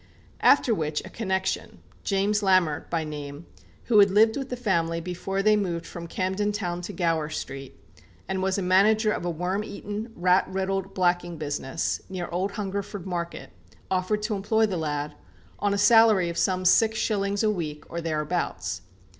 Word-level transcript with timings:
After 0.39 0.73
which 0.73 1.05
a 1.05 1.11
connection, 1.11 1.77
James 2.03 2.41
Lamert 2.41 2.89
by 2.89 3.03
name, 3.03 3.45
who 3.83 3.99
had 3.99 4.09
lived 4.09 4.35
with 4.35 4.49
the 4.49 4.55
family 4.57 4.99
before 4.99 5.43
they 5.43 5.55
moved 5.55 5.85
from 5.85 6.07
Camden 6.07 6.51
Town 6.51 6.81
to 6.81 6.91
Gower 6.91 7.29
Street, 7.29 7.79
and 8.27 8.41
was 8.41 8.57
manager 8.57 9.11
of 9.11 9.25
a 9.25 9.29
worm 9.29 9.63
eaten, 9.63 10.11
rat 10.15 10.45
riddled 10.49 10.95
blacking 10.95 11.37
business, 11.37 12.01
near 12.09 12.27
old 12.29 12.53
Hungerford 12.53 13.05
Market, 13.05 13.51
offered 13.91 14.23
to 14.23 14.33
employ 14.33 14.65
the 14.65 14.75
lad, 14.77 15.13
on 15.59 15.71
a 15.71 15.77
salary 15.77 16.29
of 16.31 16.35
some 16.39 16.65
six 16.65 16.97
shillings 16.97 17.43
a 17.43 17.51
week, 17.51 17.83
or 17.87 18.01
thereabouts. 18.01 18.81